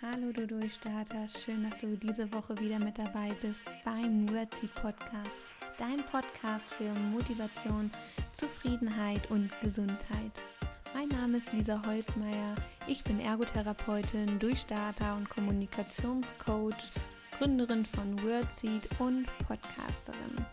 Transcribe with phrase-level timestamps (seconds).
[0.00, 5.34] Hallo du Durchstarter, schön, dass du diese Woche wieder mit dabei bist beim Wordseed Podcast,
[5.76, 7.90] dein Podcast für Motivation,
[8.32, 10.30] Zufriedenheit und Gesundheit.
[10.94, 12.54] Mein Name ist Lisa Holtmeier,
[12.86, 16.92] ich bin Ergotherapeutin, Durchstarter und Kommunikationscoach,
[17.36, 20.46] Gründerin von Wordseed und Podcasterin.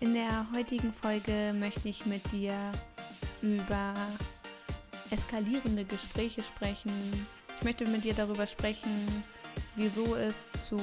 [0.00, 2.72] In der heutigen Folge möchte ich mit dir
[3.40, 3.94] über
[5.10, 6.92] eskalierende Gespräche sprechen,
[7.64, 9.24] möchte mit dir darüber sprechen,
[9.74, 10.36] wieso es
[10.68, 10.78] zu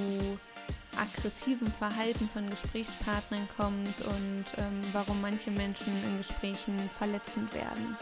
[0.98, 7.96] aggressivem Verhalten von Gesprächspartnern kommt und ähm, warum manche Menschen in Gesprächen verletzend werden.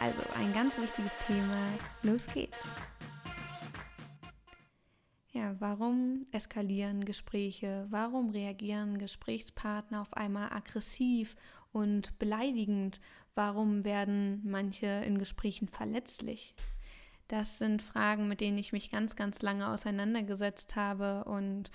[0.00, 1.66] Also ein ganz wichtiges Thema.
[2.02, 2.62] Los geht's.
[5.32, 7.86] Ja, warum eskalieren Gespräche?
[7.90, 11.36] Warum reagieren Gesprächspartner auf einmal aggressiv
[11.72, 13.00] und beleidigend?
[13.34, 16.54] Warum werden manche in Gesprächen verletzlich?
[17.28, 21.70] Das sind Fragen, mit denen ich mich ganz, ganz lange auseinandergesetzt habe und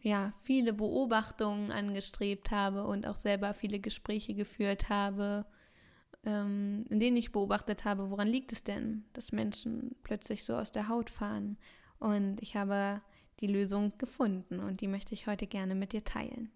[0.00, 5.44] ja, viele Beobachtungen angestrebt habe und auch selber viele Gespräche geführt habe,
[6.24, 10.72] ähm, in denen ich beobachtet habe, woran liegt es denn, dass Menschen plötzlich so aus
[10.72, 11.58] der Haut fahren.
[11.98, 13.02] Und ich habe
[13.40, 16.50] die Lösung gefunden und die möchte ich heute gerne mit dir teilen.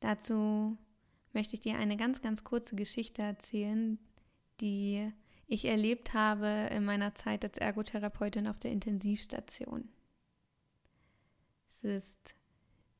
[0.00, 0.78] Dazu
[1.32, 3.98] möchte ich dir eine ganz, ganz kurze Geschichte erzählen,
[4.60, 5.12] die
[5.46, 9.88] ich erlebt habe in meiner Zeit als Ergotherapeutin auf der Intensivstation.
[11.72, 12.34] Es ist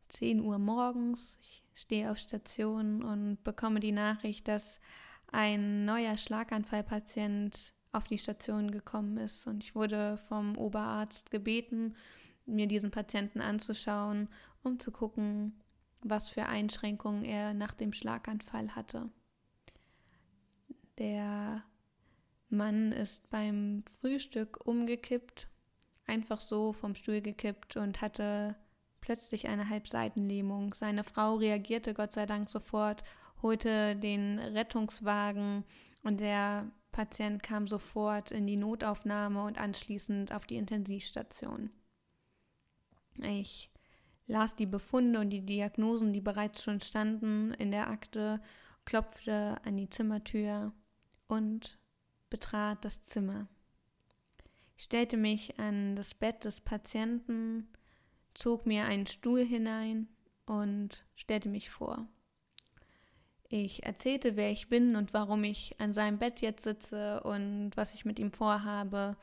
[0.08, 4.80] 10 Uhr morgens, ich stehe auf Station und bekomme die Nachricht, dass
[5.30, 11.96] ein neuer Schlaganfallpatient auf die Station gekommen ist und ich wurde vom Oberarzt gebeten,
[12.46, 14.28] mir diesen Patienten anzuschauen,
[14.62, 15.60] um zu gucken,
[16.00, 19.10] was für Einschränkungen er nach dem Schlaganfall hatte.
[20.98, 21.62] Der
[22.48, 25.48] Mann ist beim Frühstück umgekippt,
[26.06, 28.56] einfach so vom Stuhl gekippt und hatte
[29.00, 30.74] plötzlich eine Halbseitenlähmung.
[30.74, 33.04] Seine Frau reagierte Gott sei Dank sofort,
[33.42, 35.64] holte den Rettungswagen
[36.02, 41.70] und der Patient kam sofort in die Notaufnahme und anschließend auf die Intensivstation.
[43.22, 43.70] Ich
[44.26, 48.40] las die Befunde und die Diagnosen, die bereits schon standen in der Akte,
[48.84, 50.72] klopfte an die Zimmertür
[51.28, 51.78] und
[52.30, 53.46] betrat das Zimmer.
[54.76, 57.68] Ich stellte mich an das Bett des Patienten,
[58.34, 60.08] zog mir einen Stuhl hinein
[60.46, 62.06] und stellte mich vor.
[63.48, 67.94] Ich erzählte, wer ich bin und warum ich an seinem Bett jetzt sitze und was
[67.94, 69.16] ich mit ihm vorhabe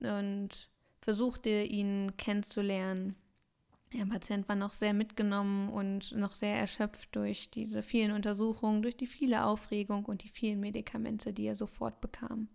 [0.00, 0.70] und
[1.00, 3.14] versuchte ihn kennenzulernen.
[3.92, 8.96] Der Patient war noch sehr mitgenommen und noch sehr erschöpft durch diese vielen Untersuchungen, durch
[8.96, 12.48] die viele Aufregung und die vielen Medikamente, die er sofort bekam.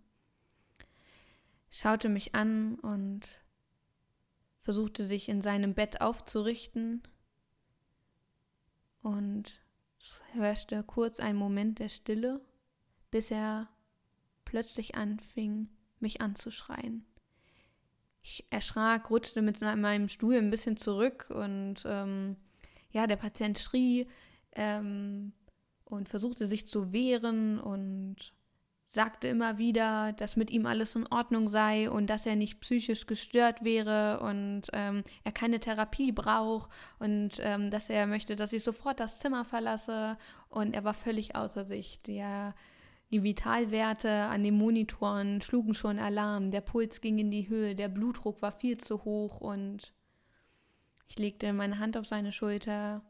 [1.70, 3.28] Schaute mich an und
[4.60, 7.02] versuchte sich in seinem Bett aufzurichten
[9.02, 9.60] und
[9.98, 12.40] es herrschte kurz ein Moment der Stille,
[13.10, 13.68] bis er
[14.44, 15.68] plötzlich anfing,
[15.98, 17.04] mich anzuschreien
[18.24, 22.36] ich erschrak, rutschte mit meinem Stuhl ein bisschen zurück und ähm,
[22.90, 24.08] ja, der Patient schrie
[24.52, 25.32] ähm,
[25.84, 28.32] und versuchte sich zu wehren und
[28.88, 33.06] sagte immer wieder, dass mit ihm alles in Ordnung sei und dass er nicht psychisch
[33.06, 38.62] gestört wäre und ähm, er keine Therapie braucht und ähm, dass er möchte, dass ich
[38.62, 40.16] sofort das Zimmer verlasse
[40.48, 42.00] und er war völlig außer sich.
[42.02, 42.54] Der
[43.14, 47.86] die Vitalwerte an den Monitoren schlugen schon Alarm, der Puls ging in die Höhe, der
[47.88, 49.94] Blutdruck war viel zu hoch und
[51.06, 53.02] ich legte meine Hand auf seine Schulter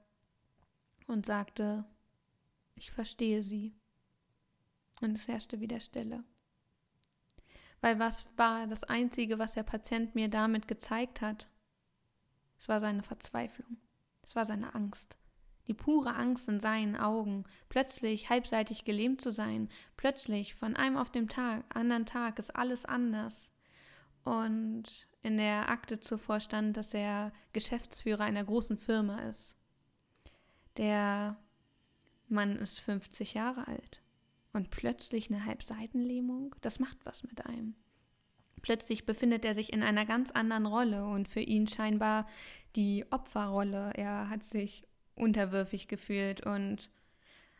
[1.06, 1.86] und sagte,
[2.74, 3.74] ich verstehe Sie.
[5.00, 6.22] Und es herrschte wieder Stille.
[7.80, 11.48] Weil was war das Einzige, was der Patient mir damit gezeigt hat?
[12.58, 13.78] Es war seine Verzweiflung.
[14.20, 15.16] Es war seine Angst
[15.66, 21.10] die pure Angst in seinen Augen, plötzlich halbseitig gelähmt zu sein, plötzlich von einem auf
[21.10, 23.50] dem Tag, anderen Tag ist alles anders.
[24.24, 24.84] Und
[25.22, 29.56] in der Akte zuvor stand, dass er Geschäftsführer einer großen Firma ist.
[30.76, 31.36] Der
[32.28, 34.02] Mann ist 50 Jahre alt
[34.52, 37.74] und plötzlich eine Halbseitenlähmung, das macht was mit einem.
[38.62, 42.26] Plötzlich befindet er sich in einer ganz anderen Rolle und für ihn scheinbar
[42.76, 43.92] die Opferrolle.
[43.94, 46.90] Er hat sich unterwürfig gefühlt und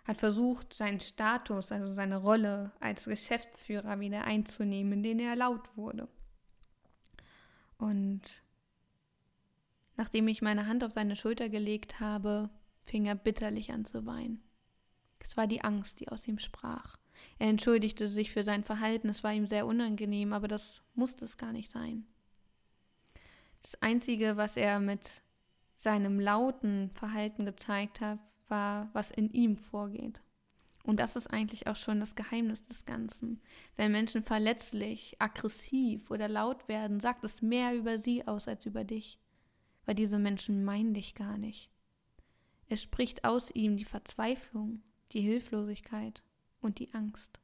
[0.04, 5.76] hat versucht, seinen Status, also seine Rolle als Geschäftsführer wieder einzunehmen, in den er laut
[5.76, 6.08] wurde.
[7.78, 8.42] Und
[9.96, 12.50] nachdem ich meine Hand auf seine Schulter gelegt habe,
[12.84, 14.42] fing er bitterlich an zu weinen.
[15.20, 16.98] Es war die Angst, die aus ihm sprach.
[17.38, 21.38] Er entschuldigte sich für sein Verhalten, es war ihm sehr unangenehm, aber das musste es
[21.38, 22.06] gar nicht sein.
[23.62, 25.22] Das Einzige, was er mit
[25.76, 28.18] seinem lauten Verhalten gezeigt hat,
[28.48, 30.20] war, was in ihm vorgeht.
[30.84, 33.40] Und das ist eigentlich auch schon das Geheimnis des Ganzen.
[33.74, 38.84] Wenn Menschen verletzlich, aggressiv oder laut werden, sagt es mehr über sie aus als über
[38.84, 39.18] dich.
[39.86, 41.70] Weil diese Menschen meinen dich gar nicht.
[42.68, 44.82] Es spricht aus ihm die Verzweiflung,
[45.12, 46.22] die Hilflosigkeit
[46.60, 47.40] und die Angst.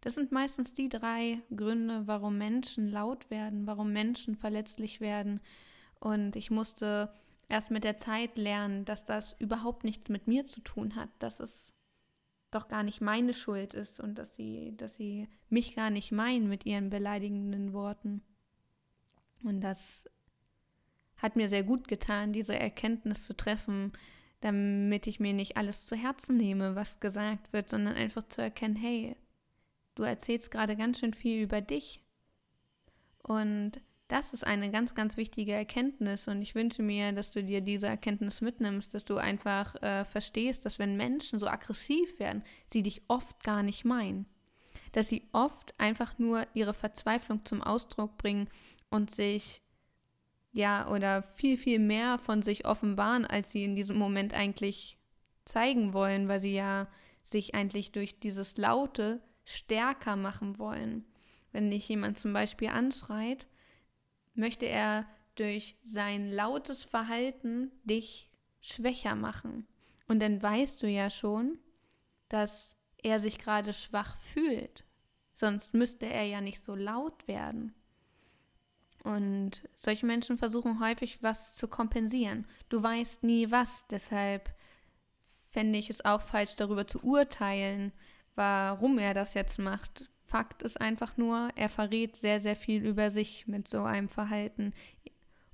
[0.00, 5.40] Das sind meistens die drei Gründe, warum Menschen laut werden, warum Menschen verletzlich werden.
[6.00, 7.12] Und ich musste
[7.48, 11.40] erst mit der Zeit lernen, dass das überhaupt nichts mit mir zu tun hat, dass
[11.40, 11.72] es
[12.50, 16.48] doch gar nicht meine Schuld ist und dass sie, dass sie mich gar nicht meinen
[16.48, 18.22] mit ihren beleidigenden Worten.
[19.42, 20.08] Und das
[21.16, 23.92] hat mir sehr gut getan, diese Erkenntnis zu treffen,
[24.40, 28.76] damit ich mir nicht alles zu Herzen nehme, was gesagt wird, sondern einfach zu erkennen,
[28.76, 29.16] hey,
[29.94, 32.02] du erzählst gerade ganz schön viel über dich.
[33.22, 37.60] Und das ist eine ganz, ganz wichtige Erkenntnis und ich wünsche mir, dass du dir
[37.60, 42.82] diese Erkenntnis mitnimmst, dass du einfach äh, verstehst, dass wenn Menschen so aggressiv werden, sie
[42.82, 44.26] dich oft gar nicht meinen.
[44.92, 48.48] Dass sie oft einfach nur ihre Verzweiflung zum Ausdruck bringen
[48.90, 49.60] und sich,
[50.52, 54.98] ja, oder viel, viel mehr von sich offenbaren, als sie in diesem Moment eigentlich
[55.44, 56.86] zeigen wollen, weil sie ja
[57.24, 61.04] sich eigentlich durch dieses Laute stärker machen wollen.
[61.50, 63.48] Wenn dich jemand zum Beispiel anschreit,
[64.36, 68.30] möchte er durch sein lautes Verhalten dich
[68.60, 69.66] schwächer machen.
[70.08, 71.58] Und dann weißt du ja schon,
[72.28, 74.84] dass er sich gerade schwach fühlt.
[75.34, 77.74] Sonst müsste er ja nicht so laut werden.
[79.04, 82.46] Und solche Menschen versuchen häufig was zu kompensieren.
[82.68, 84.52] Du weißt nie was, deshalb
[85.50, 87.92] fände ich es auch falsch, darüber zu urteilen,
[88.34, 90.10] warum er das jetzt macht.
[90.26, 94.74] Fakt ist einfach nur, er verrät sehr, sehr viel über sich mit so einem Verhalten.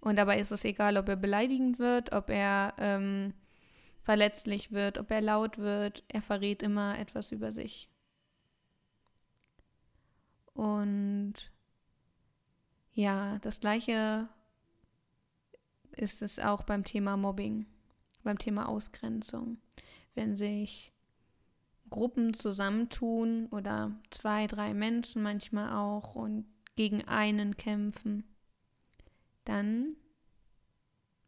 [0.00, 3.34] Und dabei ist es egal, ob er beleidigend wird, ob er ähm,
[4.02, 6.02] verletzlich wird, ob er laut wird.
[6.08, 7.88] Er verrät immer etwas über sich.
[10.54, 11.34] Und
[12.94, 14.28] ja, das gleiche
[15.92, 17.66] ist es auch beim Thema Mobbing,
[18.22, 19.58] beim Thema Ausgrenzung.
[20.14, 20.92] Wenn sich
[21.92, 28.24] Gruppen zusammentun oder zwei, drei Menschen manchmal auch und gegen einen kämpfen,
[29.44, 29.94] dann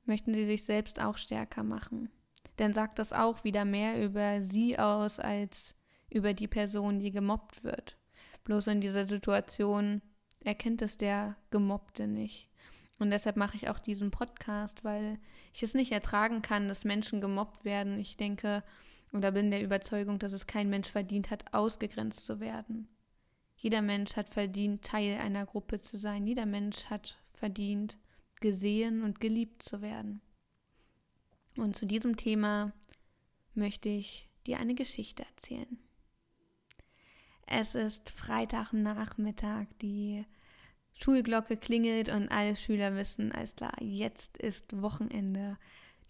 [0.05, 2.11] möchten sie sich selbst auch stärker machen.
[2.58, 5.75] Denn sagt das auch wieder mehr über sie aus als
[6.11, 7.99] über die Person, die gemobbt wird.
[8.44, 10.02] Bloß in dieser Situation
[10.40, 12.49] erkennt es der Gemobbte nicht.
[12.99, 15.19] Und deshalb mache ich auch diesen Podcast, weil
[15.52, 17.99] ich es nicht ertragen kann, dass Menschen gemobbt werden.
[17.99, 18.62] Ich denke,
[19.14, 22.88] oder bin der Überzeugung, dass es kein Mensch verdient hat, ausgegrenzt zu werden.
[23.56, 26.26] Jeder Mensch hat verdient, Teil einer Gruppe zu sein.
[26.26, 27.99] Jeder Mensch hat verdient,
[28.40, 30.20] gesehen und geliebt zu werden.
[31.56, 32.72] Und zu diesem Thema
[33.55, 35.78] möchte ich dir eine Geschichte erzählen.
[37.46, 40.25] Es ist Freitagnachmittag, die
[40.94, 45.58] Schulglocke klingelt und alle Schüler wissen, alles klar, jetzt ist Wochenende.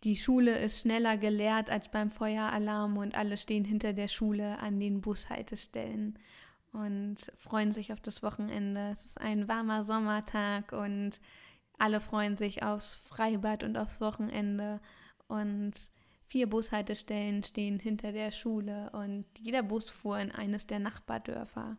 [0.04, 4.78] Die Schule ist schneller geleert als beim Feueralarm und alle stehen hinter der Schule an
[4.78, 6.18] den Bushaltestellen
[6.72, 8.90] und freuen sich auf das Wochenende.
[8.92, 11.12] Es ist ein warmer Sommertag und
[11.78, 14.82] alle freuen sich aufs Freibad und aufs Wochenende
[15.26, 15.72] und
[16.26, 21.78] vier Bushaltestellen stehen hinter der Schule und jeder Bus fuhr in eines der Nachbardörfer.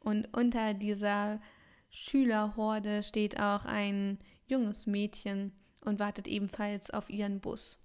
[0.00, 1.40] Und unter dieser
[1.88, 5.52] Schülerhorde steht auch ein junges Mädchen,
[5.88, 7.78] und wartet ebenfalls auf ihren Bus.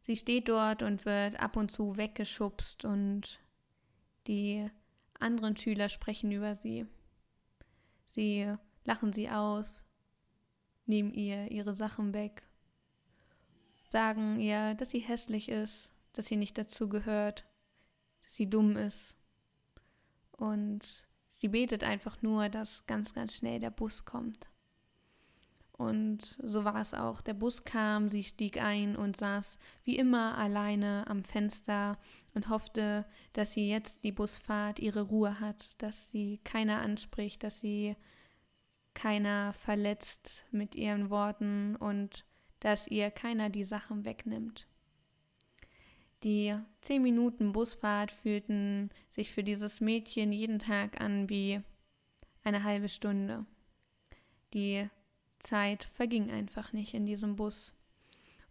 [0.00, 3.40] Sie steht dort und wird ab und zu weggeschubst und
[4.26, 4.68] die
[5.18, 6.86] anderen Schüler sprechen über sie.
[8.14, 8.52] Sie
[8.84, 9.84] lachen sie aus,
[10.86, 12.42] nehmen ihr ihre Sachen weg,
[13.90, 17.46] sagen ihr, dass sie hässlich ist, dass sie nicht dazu gehört,
[18.22, 19.14] dass sie dumm ist.
[20.32, 24.51] Und sie betet einfach nur, dass ganz, ganz schnell der Bus kommt.
[25.82, 27.22] Und so war es auch.
[27.22, 31.98] Der Bus kam, sie stieg ein und saß wie immer alleine am Fenster
[32.34, 37.58] und hoffte, dass sie jetzt die Busfahrt ihre Ruhe hat, dass sie keiner anspricht, dass
[37.58, 37.96] sie
[38.94, 42.24] keiner verletzt mit ihren Worten und
[42.60, 44.68] dass ihr keiner die Sachen wegnimmt.
[46.22, 51.60] Die zehn Minuten Busfahrt fühlten sich für dieses Mädchen jeden Tag an wie
[52.44, 53.46] eine halbe Stunde.
[54.54, 54.88] Die
[55.42, 57.74] Zeit verging einfach nicht in diesem Bus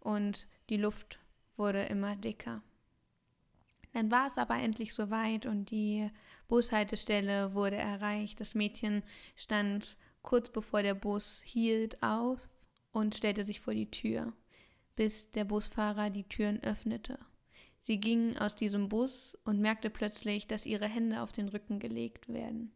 [0.00, 1.18] und die Luft
[1.56, 2.62] wurde immer dicker.
[3.92, 6.10] Dann war es aber endlich soweit und die
[6.48, 8.40] Bushaltestelle wurde erreicht.
[8.40, 9.02] Das Mädchen
[9.36, 12.48] stand kurz bevor der Bus hielt auf
[12.92, 14.32] und stellte sich vor die Tür,
[14.96, 17.18] bis der Busfahrer die Türen öffnete.
[17.78, 22.28] Sie ging aus diesem Bus und merkte plötzlich, dass ihre Hände auf den Rücken gelegt
[22.28, 22.72] werden.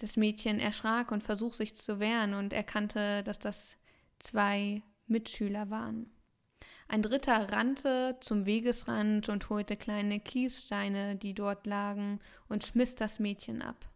[0.00, 3.76] Das Mädchen erschrak und versuchte sich zu wehren und erkannte, dass das
[4.18, 6.10] zwei Mitschüler waren.
[6.88, 13.18] Ein dritter rannte zum Wegesrand und holte kleine Kiessteine, die dort lagen, und schmiss das
[13.18, 13.90] Mädchen ab.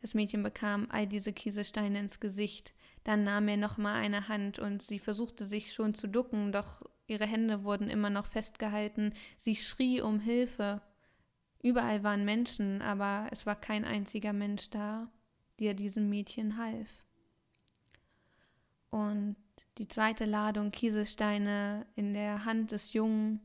[0.00, 2.72] Das Mädchen bekam all diese Kieselsteine ins Gesicht.
[3.02, 7.26] Dann nahm er nochmal eine Hand und sie versuchte sich schon zu ducken, doch ihre
[7.26, 9.14] Hände wurden immer noch festgehalten.
[9.36, 10.80] Sie schrie um Hilfe.
[11.62, 15.10] Überall waren Menschen, aber es war kein einziger Mensch da,
[15.58, 17.04] der diesem Mädchen half.
[18.90, 19.36] Und
[19.78, 23.40] die zweite Ladung Kieselsteine in der Hand des Jungen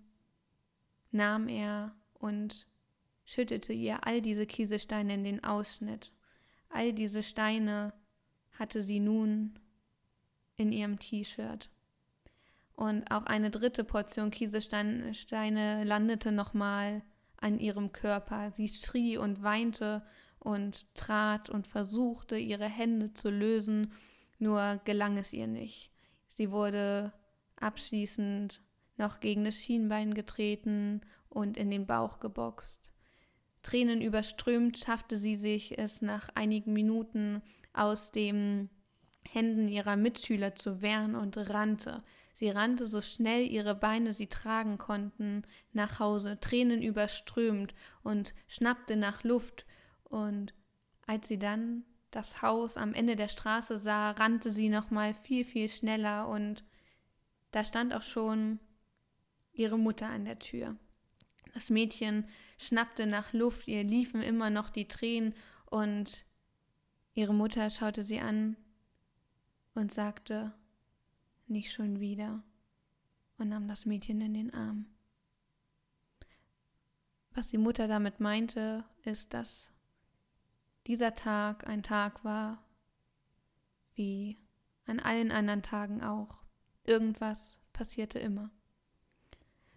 [1.12, 2.68] nahm er und
[3.26, 6.12] schüttete ihr all diese Kieselsteine in den Ausschnitt.
[6.70, 7.94] All diese Steine
[8.58, 9.60] hatte sie nun
[10.56, 11.70] in ihrem T-Shirt.
[12.76, 17.02] Und auch eine dritte Portion Kieselsteine landete nochmal
[17.46, 18.50] an ihrem Körper.
[18.50, 20.04] Sie schrie und weinte
[20.40, 23.94] und trat und versuchte, ihre Hände zu lösen,
[24.40, 25.92] nur gelang es ihr nicht.
[26.28, 27.14] Sie wurde
[27.58, 28.62] abschließend
[28.98, 32.92] noch gegen das Schienbein getreten und in den Bauch geboxt.
[33.62, 38.70] Tränen überströmt schaffte sie sich es nach einigen Minuten aus den
[39.28, 42.04] Händen ihrer Mitschüler zu wehren und rannte.
[42.36, 47.74] Sie rannte so schnell ihre Beine sie tragen konnten nach Hause, Tränen überströmt
[48.04, 49.66] und schnappte nach Luft.
[50.04, 50.54] Und
[51.08, 55.46] als sie dann das Haus am Ende der Straße sah, rannte sie noch mal viel,
[55.46, 56.66] viel schneller und
[57.52, 58.60] da stand auch schon
[59.54, 60.76] ihre Mutter an der Tür.
[61.54, 62.28] Das Mädchen
[62.58, 65.34] schnappte nach Luft, ihr liefen immer noch die Tränen
[65.68, 66.26] und
[67.14, 68.58] ihre Mutter schaute sie an
[69.74, 70.52] und sagte,
[71.48, 72.44] nicht schon wieder
[73.38, 74.86] und nahm das Mädchen in den Arm.
[77.34, 79.68] Was die Mutter damit meinte, ist, dass
[80.88, 82.64] dieser Tag ein Tag war,
[83.94, 84.38] wie
[84.86, 86.44] an allen anderen Tagen auch.
[86.84, 88.52] Irgendwas passierte immer.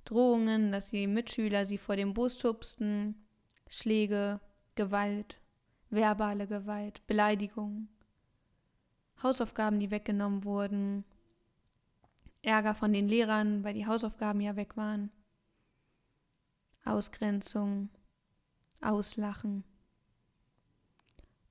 [0.05, 3.27] Drohungen, dass die Mitschüler sie vor dem Bus schubsten,
[3.69, 4.41] Schläge,
[4.75, 5.41] Gewalt,
[5.91, 7.89] verbale Gewalt, Beleidigungen,
[9.23, 11.05] Hausaufgaben, die weggenommen wurden,
[12.43, 15.11] Ärger von den Lehrern, weil die Hausaufgaben ja weg waren,
[16.85, 17.91] Ausgrenzung,
[18.81, 19.65] Auslachen.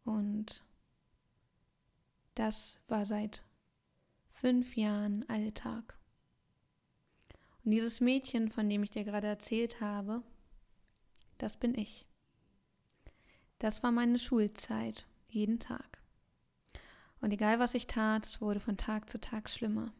[0.04, 0.64] Und
[2.36, 3.44] das war seit
[4.30, 5.98] fünf Jahren Alltag.
[7.64, 10.24] Und dieses Mädchen, von dem ich dir gerade erzählt habe,
[11.38, 12.08] das bin ich.
[13.60, 16.02] Das war meine Schulzeit, jeden Tag.
[17.20, 19.92] Und egal was ich tat, es wurde von Tag zu Tag schlimmer.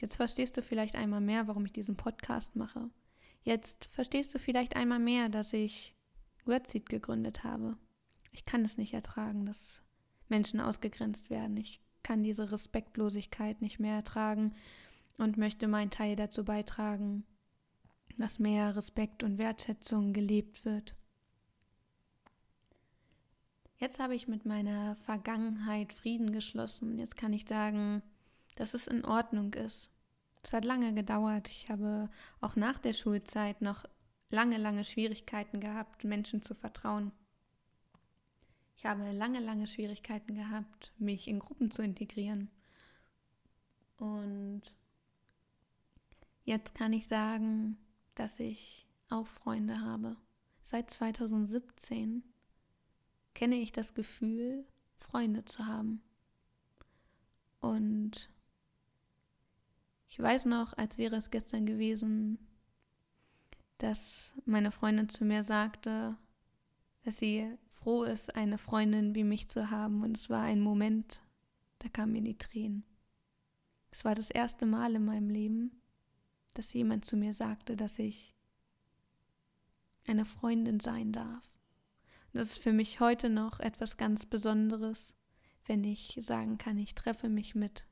[0.00, 2.90] Jetzt verstehst du vielleicht einmal mehr, warum ich diesen Podcast mache.
[3.42, 5.94] Jetzt verstehst du vielleicht einmal mehr, dass ich
[6.44, 7.76] Wordseed gegründet habe.
[8.32, 9.82] Ich kann es nicht ertragen, dass
[10.28, 11.56] Menschen ausgegrenzt werden.
[11.56, 14.54] Ich kann diese Respektlosigkeit nicht mehr ertragen
[15.18, 17.24] und möchte meinen Teil dazu beitragen,
[18.18, 20.96] dass mehr Respekt und Wertschätzung gelebt wird.
[23.76, 26.98] Jetzt habe ich mit meiner Vergangenheit Frieden geschlossen.
[26.98, 28.02] Jetzt kann ich sagen,
[28.56, 29.90] dass es in Ordnung ist.
[30.42, 31.48] Es hat lange gedauert.
[31.48, 33.84] Ich habe auch nach der Schulzeit noch
[34.30, 37.12] lange, lange Schwierigkeiten gehabt, Menschen zu vertrauen.
[38.76, 42.50] Ich habe lange, lange Schwierigkeiten gehabt, mich in Gruppen zu integrieren.
[43.96, 44.62] Und
[46.44, 47.78] jetzt kann ich sagen,
[48.14, 50.16] dass ich auch Freunde habe.
[50.62, 52.22] Seit 2017
[53.32, 56.02] kenne ich das Gefühl, Freunde zu haben.
[57.60, 58.28] Und
[60.14, 62.38] ich weiß noch, als wäre es gestern gewesen,
[63.78, 66.16] dass meine Freundin zu mir sagte,
[67.02, 70.04] dass sie froh ist, eine Freundin wie mich zu haben.
[70.04, 71.20] Und es war ein Moment,
[71.80, 72.84] da kamen mir die Tränen.
[73.90, 75.82] Es war das erste Mal in meinem Leben,
[76.52, 78.36] dass jemand zu mir sagte, dass ich
[80.06, 81.42] eine Freundin sein darf.
[82.32, 85.12] Und das ist für mich heute noch etwas ganz Besonderes,
[85.66, 87.84] wenn ich sagen kann, ich treffe mich mit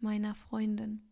[0.00, 1.07] meiner Freundin.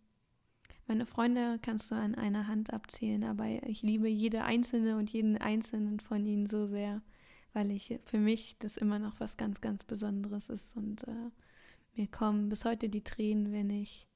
[0.87, 5.37] Meine Freunde kannst du an einer Hand abzählen, aber ich liebe jede einzelne und jeden
[5.37, 7.03] einzelnen von ihnen so sehr
[7.57, 11.31] weil ich für mich das immer noch was ganz, ganz Besonderes ist und äh,
[11.95, 14.07] mir kommen bis heute die Tränen, wenn ich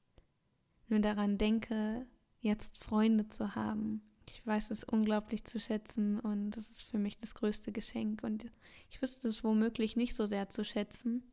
[0.89, 2.05] nur daran denke,
[2.39, 7.17] jetzt Freunde zu haben, Ich weiß es unglaublich zu schätzen und das ist für mich
[7.17, 8.23] das größte Geschenk.
[8.23, 8.45] Und
[8.91, 11.23] ich wüsste es womöglich nicht so sehr zu schätzen,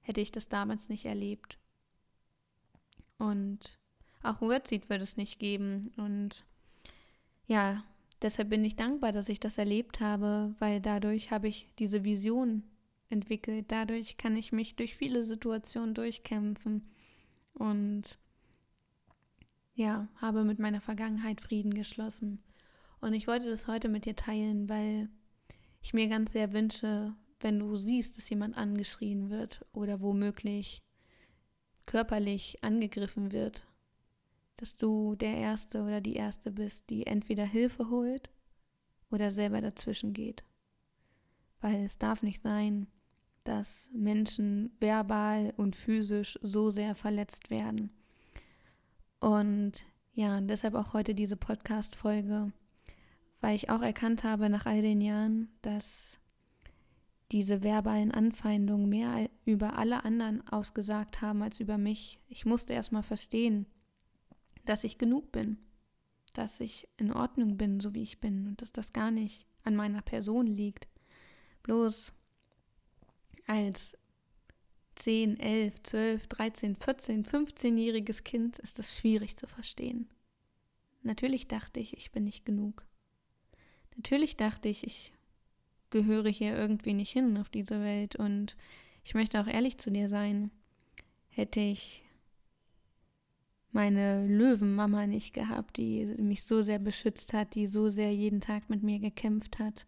[0.00, 1.60] hätte ich das damals nicht erlebt.
[3.18, 3.78] Und
[4.22, 5.92] auch Wordseed wird es nicht geben.
[5.96, 6.44] Und
[7.46, 7.84] ja,
[8.20, 12.62] deshalb bin ich dankbar, dass ich das erlebt habe, weil dadurch habe ich diese Vision
[13.08, 13.66] entwickelt.
[13.68, 16.88] Dadurch kann ich mich durch viele Situationen durchkämpfen
[17.54, 18.18] und
[19.74, 22.42] ja, habe mit meiner Vergangenheit Frieden geschlossen.
[23.00, 25.08] Und ich wollte das heute mit dir teilen, weil
[25.82, 30.82] ich mir ganz sehr wünsche, wenn du siehst, dass jemand angeschrien wird oder womöglich
[31.86, 33.66] körperlich angegriffen wird,
[34.56, 38.30] dass du der Erste oder die Erste bist, die entweder Hilfe holt
[39.10, 40.44] oder selber dazwischen geht.
[41.60, 42.86] Weil es darf nicht sein,
[43.44, 47.90] dass Menschen verbal und physisch so sehr verletzt werden.
[49.20, 52.52] Und ja, deshalb auch heute diese Podcast-Folge,
[53.40, 56.18] weil ich auch erkannt habe nach all den Jahren, dass
[57.32, 62.20] diese verbalen Anfeindungen mehr über alle anderen ausgesagt haben als über mich.
[62.28, 63.66] Ich musste erst mal verstehen,
[64.64, 65.58] dass ich genug bin,
[66.32, 69.76] dass ich in Ordnung bin, so wie ich bin und dass das gar nicht an
[69.76, 70.88] meiner Person liegt.
[71.62, 72.12] Bloß
[73.46, 73.96] als
[74.96, 80.08] 10, 11, 12, 13, 14, 15-jähriges Kind ist das schwierig zu verstehen.
[81.02, 82.86] Natürlich dachte ich, ich bin nicht genug.
[83.96, 85.12] Natürlich dachte ich, ich
[85.90, 88.56] gehöre hier irgendwie nicht hin auf diese Welt und
[89.04, 90.50] ich möchte auch ehrlich zu dir sein.
[91.28, 92.01] Hätte ich
[93.72, 98.68] meine Löwenmama nicht gehabt, die mich so sehr beschützt hat, die so sehr jeden Tag
[98.68, 99.86] mit mir gekämpft hat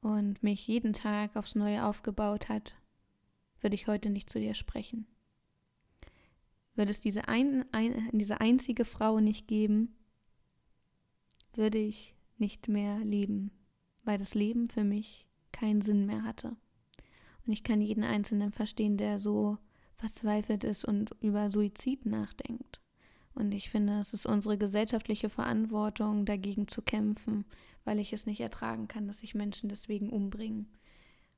[0.00, 2.74] und mich jeden Tag aufs Neue aufgebaut hat,
[3.60, 5.06] würde ich heute nicht zu dir sprechen.
[6.74, 9.94] Würde es diese, ein, ein, diese einzige Frau nicht geben,
[11.54, 13.50] würde ich nicht mehr leben,
[14.04, 16.56] weil das Leben für mich keinen Sinn mehr hatte.
[17.46, 19.58] Und ich kann jeden Einzelnen verstehen, der so
[19.94, 22.81] verzweifelt ist und über Suizid nachdenkt.
[23.34, 27.44] Und ich finde, es ist unsere gesellschaftliche Verantwortung, dagegen zu kämpfen,
[27.84, 30.68] weil ich es nicht ertragen kann, dass sich Menschen deswegen umbringen.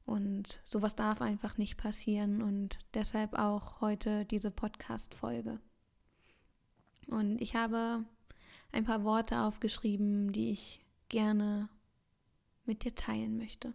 [0.07, 5.61] Und sowas darf einfach nicht passieren und deshalb auch heute diese Podcast-Folge.
[7.09, 8.05] Und ich habe
[8.73, 11.69] ein paar Worte aufgeschrieben, die ich gerne
[12.67, 13.73] mit dir teilen möchte.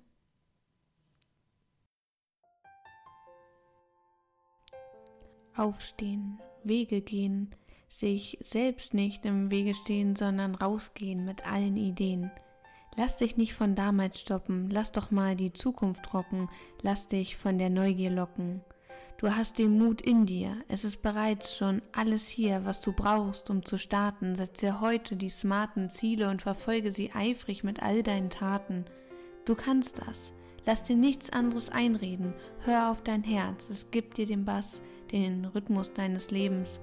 [5.56, 7.56] Aufstehen, Wege gehen,
[7.90, 12.32] sich selbst nicht im Wege stehen, sondern rausgehen mit allen Ideen.
[12.96, 16.50] Lass dich nicht von damals stoppen, lass doch mal die Zukunft rocken,
[16.82, 18.62] lass dich von der Neugier locken.
[19.18, 23.50] Du hast den Mut in dir, es ist bereits schon alles hier, was du brauchst,
[23.50, 24.36] um zu starten.
[24.36, 28.86] Setz dir heute die smarten Ziele und verfolge sie eifrig mit all deinen Taten.
[29.44, 30.32] Du kannst das.
[30.66, 32.34] Lass dir nichts anderes einreden.
[32.64, 36.80] Hör auf dein Herz, es gibt dir den Bass, den Rhythmus deines Lebens.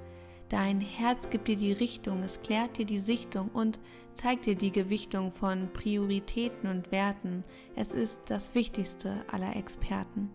[0.48, 3.80] Dein Herz gibt dir die Richtung, es klärt dir die Sichtung und
[4.14, 7.42] zeigt dir die Gewichtung von Prioritäten und Werten.
[7.74, 10.30] Es ist das Wichtigste aller Experten.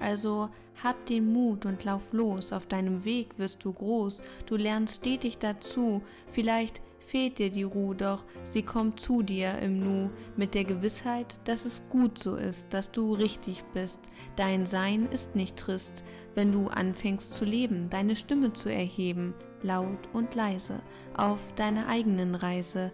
[0.00, 0.48] Also
[0.82, 5.38] hab den Mut und lauf los, auf deinem Weg wirst du groß, du lernst stetig
[5.38, 10.64] dazu, vielleicht fehlt dir die Ruhe, doch sie kommt zu dir im Nu mit der
[10.64, 14.00] Gewissheit, dass es gut so ist, dass du richtig bist.
[14.36, 20.08] Dein Sein ist nicht trist, wenn du anfängst zu leben, deine Stimme zu erheben, laut
[20.12, 20.80] und leise,
[21.16, 22.92] auf deiner eigenen Reise.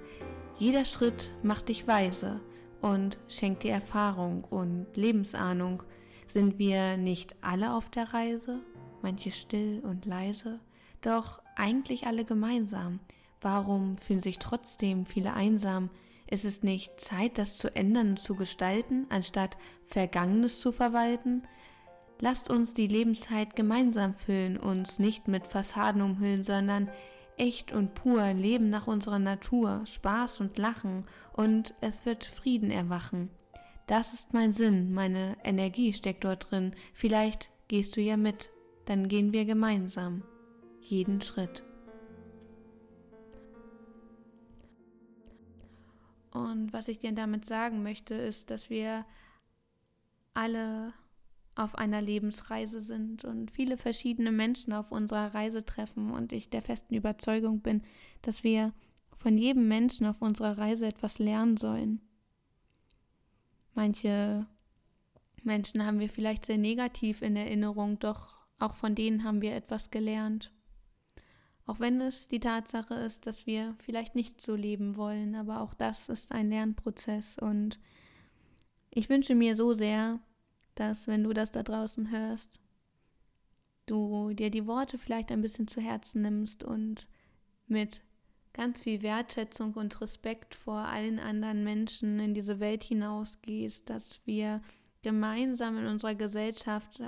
[0.59, 2.41] Jeder Schritt macht dich weise
[2.81, 5.83] und schenkt dir Erfahrung und Lebensahnung.
[6.27, 8.61] Sind wir nicht alle auf der Reise?
[9.03, 10.61] Manche still und leise,
[11.01, 13.01] doch eigentlich alle gemeinsam.
[13.41, 15.91] Warum fühlen sich trotzdem viele einsam?
[16.27, 21.43] Ist es nicht Zeit, das zu ändern und zu gestalten, anstatt Vergangenes zu verwalten?
[22.21, 26.91] Lasst uns die Lebenszeit gemeinsam füllen, uns nicht mit Fassaden umhüllen, sondern
[27.39, 33.31] echt und pur leben nach unserer Natur, Spaß und Lachen und es wird Frieden erwachen.
[33.87, 36.75] Das ist mein Sinn, meine Energie steckt dort drin.
[36.93, 38.51] Vielleicht gehst du ja mit,
[38.85, 40.23] dann gehen wir gemeinsam.
[40.81, 41.65] Jeden Schritt.
[46.33, 49.05] Und was ich dir damit sagen möchte, ist, dass wir
[50.35, 50.93] alle
[51.57, 56.63] auf einer Lebensreise sind und viele verschiedene Menschen auf unserer Reise treffen und ich der
[56.63, 57.83] festen Überzeugung bin,
[58.23, 58.73] dass wir
[59.17, 62.01] von jedem Menschen auf unserer Reise etwas lernen sollen.
[63.75, 64.47] Manche
[65.43, 69.91] Menschen haben wir vielleicht sehr negativ in Erinnerung, doch auch von denen haben wir etwas
[69.91, 70.53] gelernt.
[71.71, 75.73] Auch wenn es die Tatsache ist, dass wir vielleicht nicht so leben wollen, aber auch
[75.73, 77.39] das ist ein Lernprozess.
[77.39, 77.79] Und
[78.91, 80.19] ich wünsche mir so sehr,
[80.75, 82.59] dass wenn du das da draußen hörst,
[83.87, 87.07] du dir die Worte vielleicht ein bisschen zu Herzen nimmst und
[87.69, 88.03] mit
[88.53, 94.61] ganz viel Wertschätzung und Respekt vor allen anderen Menschen in diese Welt hinausgehst, dass wir
[95.03, 97.01] gemeinsam in unserer Gesellschaft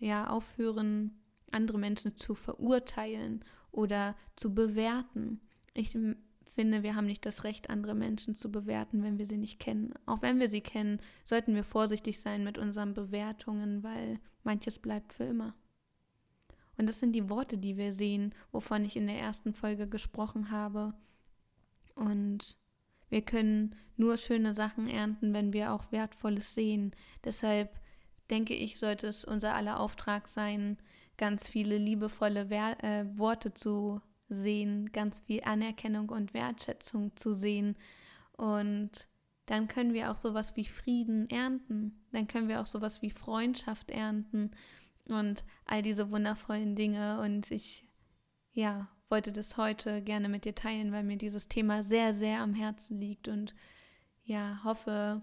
[0.00, 5.40] ja aufhören, andere Menschen zu verurteilen oder zu bewerten.
[5.74, 9.58] Ich finde, wir haben nicht das Recht, andere Menschen zu bewerten, wenn wir sie nicht
[9.58, 9.94] kennen.
[10.06, 15.12] Auch wenn wir sie kennen, sollten wir vorsichtig sein mit unseren Bewertungen, weil manches bleibt
[15.12, 15.54] für immer.
[16.76, 20.50] Und das sind die Worte, die wir sehen, wovon ich in der ersten Folge gesprochen
[20.50, 20.94] habe.
[21.94, 22.56] Und
[23.08, 26.94] wir können nur schöne Sachen ernten, wenn wir auch Wertvolles sehen.
[27.24, 27.78] Deshalb
[28.30, 30.78] denke ich, sollte es unser aller Auftrag sein,
[31.16, 37.76] ganz viele liebevolle Wer äh, Worte zu sehen, ganz viel Anerkennung und Wertschätzung zu sehen.
[38.32, 39.08] Und
[39.46, 42.04] dann können wir auch sowas wie Frieden ernten.
[42.12, 44.50] Dann können wir auch sowas wie Freundschaft ernten
[45.08, 47.20] und all diese wundervollen Dinge.
[47.20, 47.86] Und ich,
[48.52, 52.54] ja, wollte das heute gerne mit dir teilen, weil mir dieses Thema sehr, sehr am
[52.54, 53.54] Herzen liegt und
[54.24, 55.22] ja, hoffe,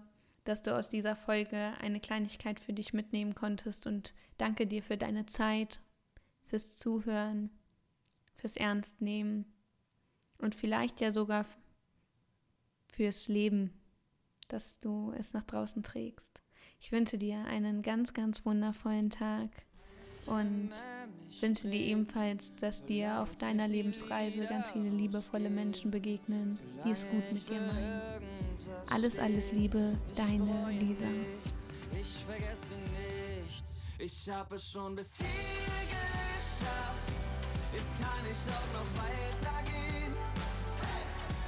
[0.50, 4.96] dass du aus dieser Folge eine Kleinigkeit für dich mitnehmen konntest und danke dir für
[4.96, 5.80] deine Zeit,
[6.44, 7.50] fürs Zuhören,
[8.34, 9.44] fürs Ernstnehmen
[10.38, 11.46] und vielleicht ja sogar
[12.88, 13.72] fürs Leben,
[14.48, 16.40] dass du es nach draußen trägst.
[16.80, 19.50] Ich wünsche dir einen ganz, ganz wundervollen Tag
[20.30, 20.70] und
[21.40, 27.06] wünsche dir ebenfalls, dass dir auf deiner Lebensreise ganz viele liebevolle Menschen begegnen, die es
[27.08, 28.00] gut mit dir meinen.
[28.90, 31.06] Alles, alles Liebe, deine Lisa.
[32.00, 37.12] Ich vergesse nichts, ich habe es schon bis hier geschafft.
[37.72, 40.14] Jetzt kann ich auch noch weitergehen.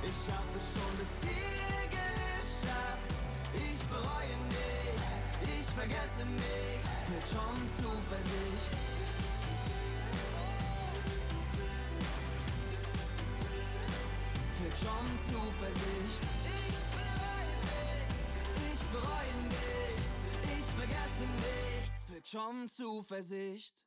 [0.02, 3.14] Ich habe es schon bis hier geschafft.
[3.54, 6.91] Ich bereue nichts, ich vergesse nichts.
[7.12, 8.72] Für schon Zuversicht.
[14.54, 16.22] Für schon Zuversicht.
[18.72, 20.18] Ich bereue nichts,
[20.58, 22.06] ich vergesse nichts.
[22.06, 23.84] Für schon Zuversicht.